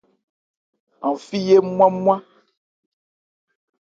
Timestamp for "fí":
1.25-1.37